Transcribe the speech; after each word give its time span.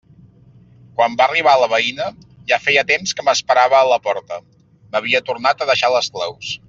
Quan 0.99 1.17
va 1.19 1.25
arribar 1.27 1.51
la 1.63 1.67
veïna, 1.73 2.07
ja 2.53 2.59
feia 2.63 2.85
temps 2.93 3.13
que 3.19 3.27
m'esperava 3.29 3.77
a 3.83 3.91
la 3.93 4.01
porta: 4.09 4.41
m'havia 4.95 5.23
tornat 5.29 5.63
a 5.63 5.69
deixar 5.73 5.93
les 5.99 6.11
claus. 6.19 6.57